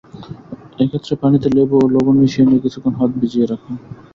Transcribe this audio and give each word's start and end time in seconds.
এ 0.79 0.85
ক্ষেত্রে 0.89 1.13
পানিতে 1.21 1.47
লেবু 1.55 1.75
ও 1.79 1.85
লবণ 1.93 2.15
মিশিয়ে 2.21 2.47
নিয়ে 2.47 2.63
কিছুক্ষণ 2.65 2.93
হাত 2.99 3.11
ভিজিয়ে 3.19 3.49
রাখুন। 3.51 3.75